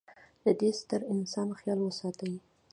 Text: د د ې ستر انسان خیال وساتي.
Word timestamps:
د 0.43 0.45
د 0.59 0.61
ې 0.69 0.71
ستر 0.79 1.01
انسان 1.13 1.47
خیال 1.59 1.79
وساتي. 1.83 2.33